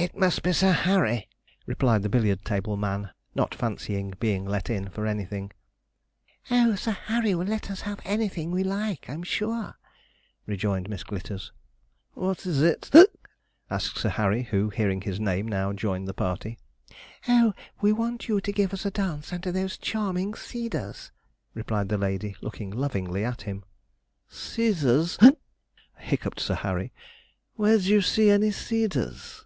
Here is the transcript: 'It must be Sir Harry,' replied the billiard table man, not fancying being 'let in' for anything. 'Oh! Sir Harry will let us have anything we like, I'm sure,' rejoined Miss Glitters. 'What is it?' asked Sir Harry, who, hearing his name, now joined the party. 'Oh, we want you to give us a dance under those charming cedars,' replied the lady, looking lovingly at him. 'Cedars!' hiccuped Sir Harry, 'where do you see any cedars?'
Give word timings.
'It 0.00 0.16
must 0.16 0.44
be 0.44 0.52
Sir 0.52 0.70
Harry,' 0.72 1.28
replied 1.66 2.04
the 2.04 2.08
billiard 2.08 2.44
table 2.44 2.76
man, 2.76 3.10
not 3.34 3.52
fancying 3.52 4.14
being 4.20 4.44
'let 4.44 4.70
in' 4.70 4.88
for 4.88 5.06
anything. 5.08 5.50
'Oh! 6.52 6.76
Sir 6.76 6.92
Harry 6.92 7.34
will 7.34 7.46
let 7.48 7.68
us 7.68 7.80
have 7.80 7.98
anything 8.04 8.52
we 8.52 8.62
like, 8.62 9.10
I'm 9.10 9.24
sure,' 9.24 9.76
rejoined 10.46 10.88
Miss 10.88 11.02
Glitters. 11.02 11.50
'What 12.14 12.46
is 12.46 12.62
it?' 12.62 12.88
asked 13.70 13.98
Sir 13.98 14.10
Harry, 14.10 14.44
who, 14.44 14.70
hearing 14.70 15.00
his 15.00 15.18
name, 15.18 15.48
now 15.48 15.72
joined 15.72 16.06
the 16.06 16.14
party. 16.14 16.58
'Oh, 17.26 17.52
we 17.80 17.92
want 17.92 18.28
you 18.28 18.40
to 18.40 18.52
give 18.52 18.72
us 18.72 18.86
a 18.86 18.92
dance 18.92 19.32
under 19.32 19.50
those 19.50 19.76
charming 19.76 20.32
cedars,' 20.34 21.10
replied 21.54 21.88
the 21.88 21.98
lady, 21.98 22.36
looking 22.40 22.70
lovingly 22.70 23.24
at 23.24 23.42
him. 23.42 23.64
'Cedars!' 24.28 25.18
hiccuped 25.96 26.38
Sir 26.38 26.54
Harry, 26.54 26.92
'where 27.56 27.78
do 27.78 27.82
you 27.84 28.00
see 28.00 28.30
any 28.30 28.52
cedars?' 28.52 29.44